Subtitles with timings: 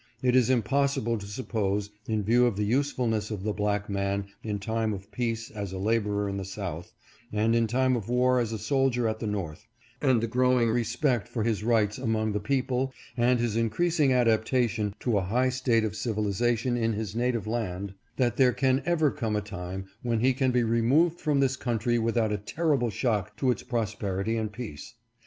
[0.23, 4.25] It is impossible to suppose, in view of the use fulness of the black man
[4.41, 6.91] in time of peace as a laborer in the South,
[7.31, 9.67] and in time of war as a soldier at the North,
[10.01, 15.19] and the gi'owing respect for his rights among the people and his increasing adaptation to
[15.19, 19.39] a high state of civilization in his native land, that there can ever come a
[19.41, 23.61] time when he can be removed from this country without a terrible shock to its
[23.61, 24.95] prosperity and peace.